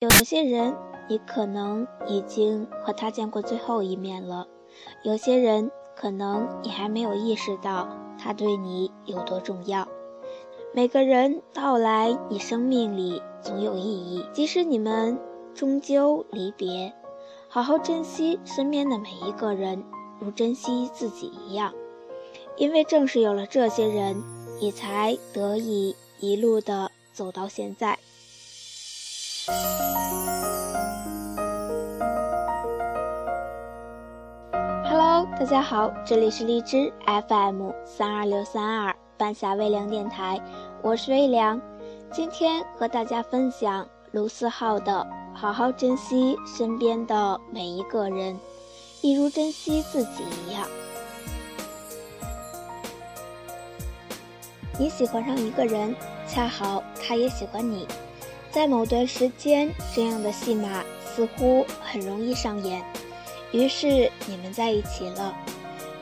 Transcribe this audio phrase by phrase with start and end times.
[0.00, 0.74] 有些人，
[1.10, 4.46] 你可能已经和他见过最后一面了；
[5.02, 7.86] 有些人，可能你还没有意识到
[8.18, 9.86] 他对你有多重要。
[10.72, 15.18] 每个人到来你生命里总有意义，即使你们
[15.54, 16.94] 终究离别，
[17.48, 19.84] 好好珍惜身边的每一个人，
[20.18, 21.74] 如珍惜自己一样。
[22.56, 24.22] 因为正是有了这些人，
[24.62, 27.98] 你才得以一路的走到现在。
[35.40, 40.38] 大家好，这里是荔枝 FM 三二六三二半夏微凉电台，
[40.82, 41.58] 我是微凉，
[42.12, 44.92] 今天和大家分享卢思浩的
[45.34, 48.38] 《好好珍惜身边的每一个人，
[49.00, 50.62] 一如珍惜自己一样》。
[54.78, 55.96] 你喜欢上一个人，
[56.28, 57.88] 恰好他也喜欢你。
[58.50, 62.84] 在某段时间，这样的戏码似乎很容易上演，
[63.52, 65.34] 于是你们在一起了。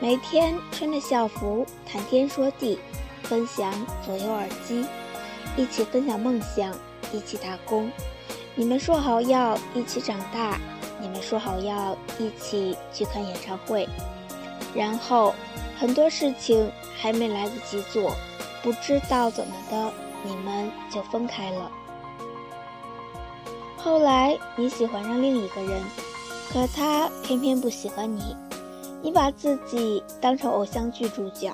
[0.00, 2.78] 每天穿着校服，谈天说地，
[3.22, 3.72] 分享
[4.04, 4.86] 左右耳机，
[5.56, 6.72] 一起分享梦想，
[7.12, 7.90] 一起打工。
[8.54, 10.58] 你们说好要一起长大，
[11.00, 13.88] 你们说好要一起去看演唱会，
[14.74, 15.34] 然后
[15.78, 18.12] 很多事情还没来得及做，
[18.62, 21.70] 不知道怎么的，你们就分开了。
[23.76, 25.82] 后来你喜欢上另一个人，
[26.50, 28.36] 可他偏偏不喜欢你。
[29.02, 31.52] 你把自己当成偶像剧主角，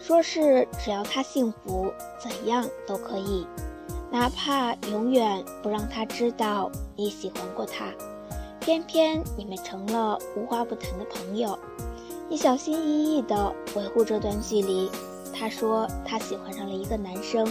[0.00, 3.46] 说是只要他幸福，怎样都可以，
[4.10, 7.92] 哪怕永远不让他知道你喜欢过他。
[8.60, 11.58] 偏偏你们成了无话不谈的朋友。
[12.28, 14.90] 你小心翼翼地维护这段距离。
[15.32, 17.46] 他说他喜欢上了一个男生，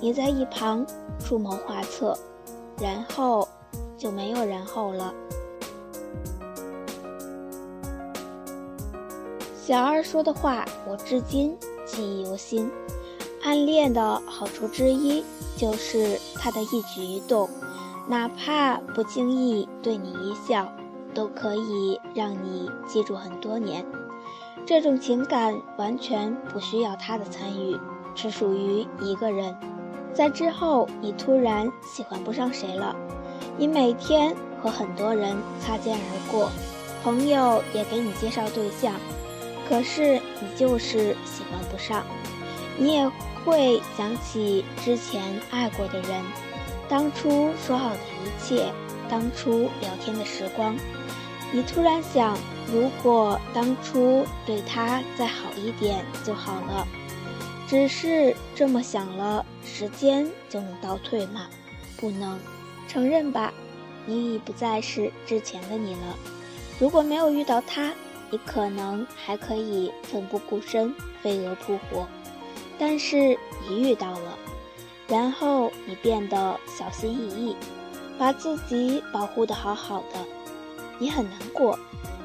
[0.00, 0.86] 你在一旁
[1.18, 2.16] 出谋划策。
[2.80, 3.46] 然后
[3.98, 5.12] 就没有然后了。
[9.70, 12.68] 小二说的话，我至今记忆犹新。
[13.44, 15.24] 暗恋的好处之一，
[15.56, 17.48] 就是他的一举一动，
[18.08, 20.66] 哪怕不经意对你一笑，
[21.14, 23.86] 都可以让你记住很多年。
[24.66, 27.78] 这种情感完全不需要他的参与，
[28.12, 29.56] 只属于一个人。
[30.12, 32.96] 在之后，你突然喜欢不上谁了。
[33.56, 36.50] 你每天和很多人擦肩而过，
[37.04, 38.94] 朋友也给你介绍对象，
[39.70, 42.04] 可是你就是喜欢不上。
[42.76, 43.08] 你也
[43.44, 46.22] 会想起之前爱过的人，
[46.88, 48.72] 当初说好的一切，
[49.08, 50.76] 当初聊天的时光。
[51.52, 52.36] 你突然想，
[52.72, 56.86] 如果当初对他再好一点就好了。
[57.68, 61.46] 只是这么想了，时间就能倒退吗？
[61.96, 62.36] 不能。
[62.88, 63.54] 承认吧，
[64.04, 66.18] 你已不再是之前的你了。
[66.80, 67.92] 如果没有遇到他，
[68.30, 72.06] 你可能还可以奋不顾身、飞蛾扑火。
[72.78, 74.38] 但是你遇到了，
[75.06, 77.56] 然后你变得小心翼翼，
[78.18, 80.24] 把自己保护的好好的。
[80.98, 81.78] 你很难过。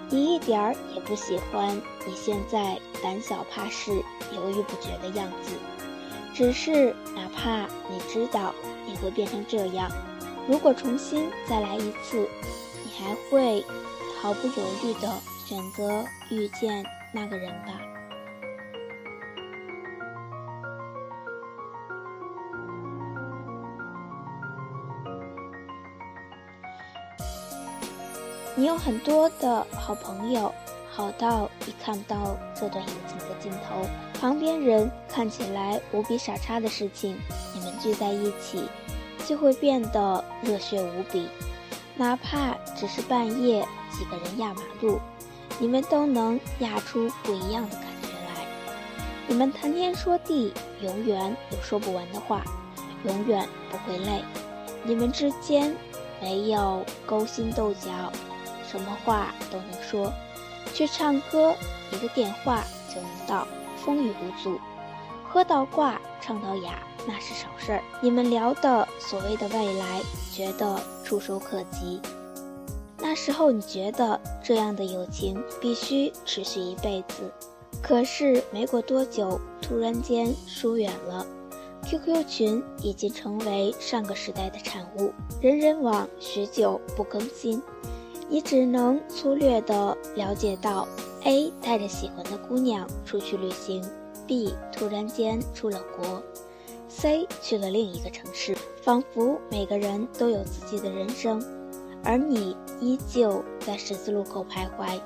[0.08, 3.92] 你一点儿也不喜欢你现在胆小怕事、
[4.36, 5.54] 犹豫不决的样子，
[6.32, 8.54] 只是哪怕你知道
[8.86, 9.90] 你会变成这样，
[10.48, 12.30] 如果重新再来一次，
[12.84, 13.66] 你还会
[14.22, 15.12] 毫不犹豫的
[15.46, 16.84] 选择遇见
[17.14, 17.80] 那个人吧？
[28.56, 30.52] 你有很多的好朋友，
[30.90, 33.88] 好到你看不到这段友情的尽头。
[34.20, 37.16] 旁边人看起来无比傻叉的事情，
[37.54, 38.68] 你们聚在一起
[39.28, 41.28] 就会变得热血无比。
[41.98, 45.00] 哪怕只是半夜几个人压马路，
[45.60, 48.46] 你们都能压出不一样的感觉来。
[49.28, 52.44] 你们谈天说地，永远有说不完的话，
[53.06, 54.24] 永远不会累。
[54.84, 55.76] 你们之间
[56.22, 57.90] 没有勾心斗角。
[58.68, 60.12] 什么话都能说，
[60.74, 61.56] 去唱歌，
[61.92, 62.62] 一个电话
[62.94, 63.48] 就能到，
[63.78, 64.60] 风雨无阻。
[65.24, 67.84] 喝到挂，唱到哑，那是小事儿。
[68.02, 70.02] 你们聊的所谓的未来，
[70.34, 72.02] 觉得触手可及。
[73.16, 77.32] 时候你觉得这样的友情必须持续一辈子，
[77.82, 81.26] 可是没过多久，突然间疏远了。
[81.84, 87.62] QQ 群已经成为上个时代的产物，人人网许久不更新。
[88.28, 90.88] 你只能粗略地了解到
[91.24, 93.84] ，A 带着喜欢的姑娘出去旅行
[94.26, 96.24] ，B 突然间出了国
[96.90, 98.58] ，C 去了另一个城市。
[98.82, 101.44] 仿佛每个人都有自己的人生，
[102.06, 105.02] 而你依旧在十字路口徘徊。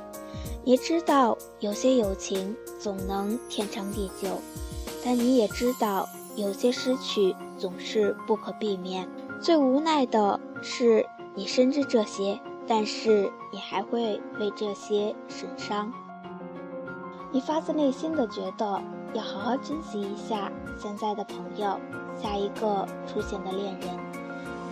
[0.64, 4.40] 你知道有些友情总能天长地久，
[5.04, 9.08] 但你也知道有些失去总是不可避免。
[9.42, 15.92] 最无奈的是，你深知这些，但是你还会为这些神伤。
[17.32, 18.82] 你发自内心的觉得
[19.14, 21.80] 要好好珍惜一下现在的朋友，
[22.22, 24.09] 下一个出现的恋人。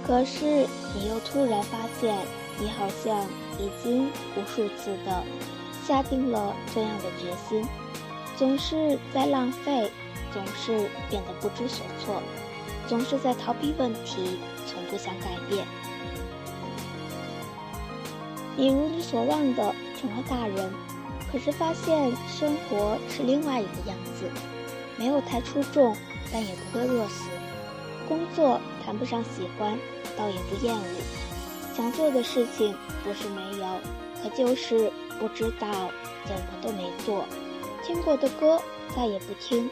[0.06, 2.18] 可是你又突然发现，
[2.60, 3.26] 你好像
[3.60, 5.24] 已经无数次的
[5.86, 7.66] 下定了这样的决心，
[8.36, 9.92] 总是在浪费，
[10.34, 12.22] 总是变得不知所措，
[12.88, 15.66] 总是在逃避问题，从不想改变。
[18.56, 20.72] 你如你所望的成了大人。
[21.30, 24.32] 可是发现生活是另外一个样子，
[24.98, 25.94] 没有太出众，
[26.32, 27.26] 但也不会饿死。
[28.08, 29.78] 工作谈不上喜欢，
[30.18, 30.84] 倒也不厌恶。
[31.76, 33.66] 想做的事情不是没有，
[34.22, 35.68] 可就是不知道
[36.26, 37.26] 怎么都没做。
[37.84, 38.62] 听过的歌
[38.96, 39.70] 再也不听，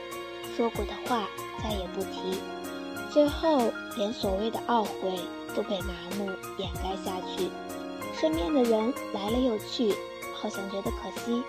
[0.55, 1.27] 说过的话
[1.63, 2.39] 再也不提，
[3.11, 5.19] 最后连所谓的懊悔
[5.55, 6.25] 都被麻木
[6.57, 7.49] 掩盖下去。
[8.19, 9.95] 身边的人来了又去。
[10.37, 11.41] 好像觉得可惜，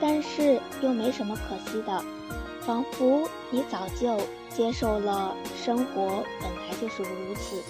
[0.00, 2.02] 但是又没什么可惜的，
[2.64, 4.16] 仿佛你早就
[4.48, 7.62] 接受了生活本来就是如此。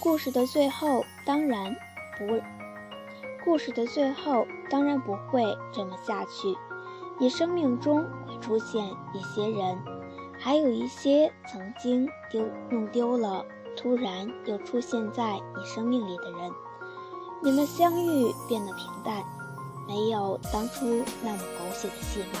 [0.00, 1.76] 故事的最后当然
[2.18, 2.40] 不，
[3.44, 6.56] 故事的最后当然不会这么下去。
[7.18, 9.78] 你生命中会出现一些人，
[10.38, 13.44] 还有一些曾经丢弄丢了，
[13.76, 16.50] 突然又出现在你生命里的人。
[17.42, 19.22] 你们相遇变得平淡，
[19.90, 22.38] 没有当初那么狗血的戏码。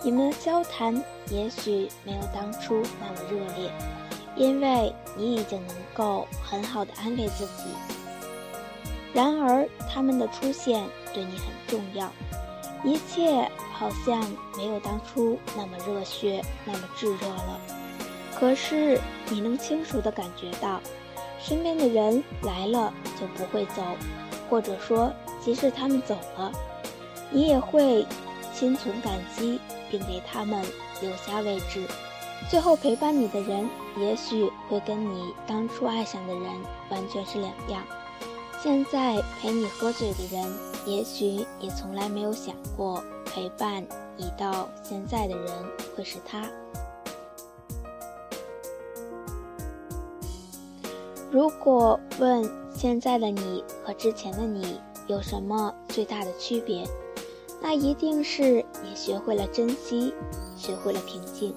[0.00, 0.94] 你们的交谈
[1.28, 3.72] 也许没有当初那么热烈，
[4.36, 7.64] 因为你已经能够很好的安慰自己。
[9.12, 12.08] 然而，他们的出现对你很重要，
[12.84, 14.24] 一切好像
[14.56, 17.60] 没有当初那么热血，那么炙热了。
[18.38, 20.80] 可是，你能清楚地感觉到。
[21.44, 23.82] 身边的人来了就不会走，
[24.48, 25.12] 或者说，
[25.44, 26.52] 即使他们走了，
[27.30, 28.06] 你也会
[28.52, 29.58] 心存感激，
[29.90, 30.64] 并给他们
[31.00, 31.84] 留下位置。
[32.48, 36.44] 最后陪伴你的人，也许会跟你当初爱上的人
[36.90, 37.82] 完全是两样。
[38.62, 40.52] 现在陪你喝醉的人，
[40.86, 43.84] 也许也从来没有想过陪伴
[44.16, 45.52] 你到现在的人
[45.96, 46.48] 会是他。
[51.30, 54.80] 如果问现在的你和之前的你
[55.12, 56.88] 有什么最大的区别，
[57.60, 60.14] 那一定是你学会了珍惜，
[60.56, 61.54] 学会了平静。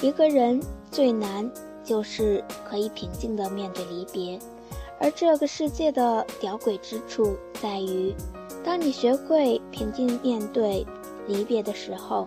[0.00, 0.58] 一个人
[0.90, 1.48] 最难
[1.84, 4.38] 就是可以平静的面对离别，
[4.98, 8.14] 而这个世界的吊诡之处在于，
[8.64, 10.86] 当你学会平静面对
[11.26, 12.26] 离别的时候，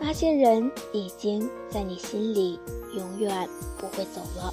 [0.00, 2.58] 那些人已经在你心里
[2.96, 3.48] 永远
[3.78, 4.52] 不会走了。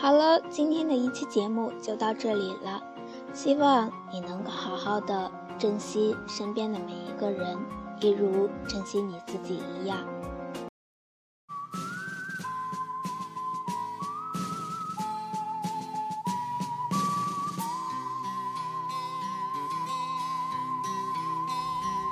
[0.00, 2.80] 好了，今天的一期节目就到这里了。
[3.34, 5.28] 希望你能够好好的
[5.58, 7.58] 珍惜身边的每一个人，
[8.00, 9.98] 一如珍惜你自己一样。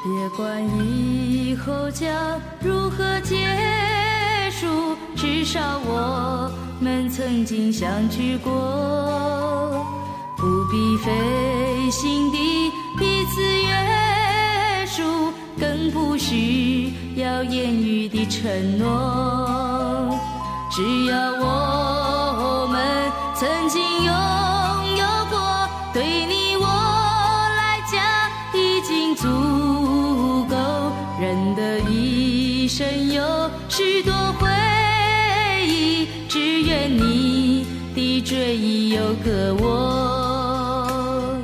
[0.02, 3.46] 别管以后将如何结
[4.50, 6.65] 束，至少我。
[6.80, 8.52] 们曾经相聚过，
[10.36, 20.16] 不必费心地彼此约束，更不需要言语的承诺。
[20.70, 24.12] 只要我们曾经拥有
[38.56, 41.38] 已有个我，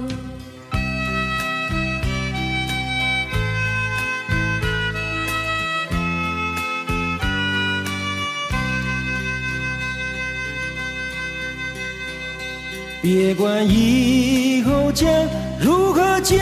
[13.02, 15.08] 别管以后将
[15.60, 16.40] 如何结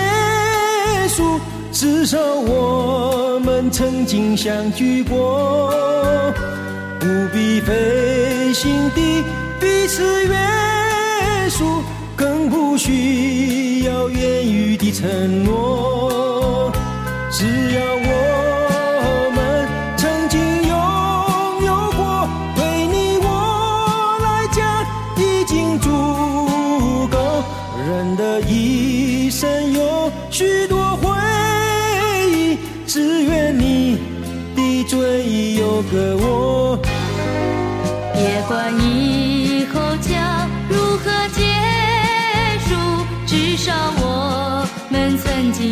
[1.08, 1.40] 束，
[1.72, 5.74] 至少我们曾经相聚过。
[7.00, 9.24] 不必费心地
[9.60, 10.34] 彼此约
[11.50, 11.82] 束，
[12.16, 16.72] 更不需要言语的承诺。
[17.30, 18.29] 只要我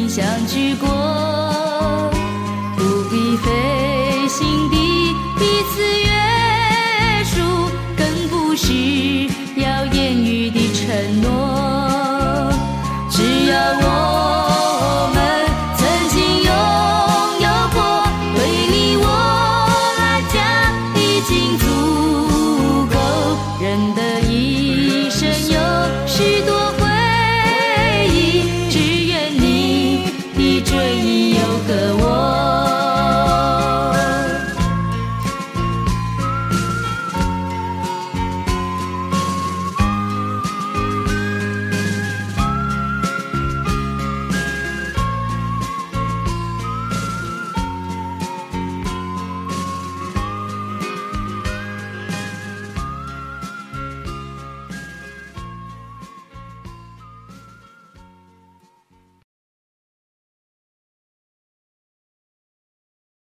[0.08, 1.57] 相聚过。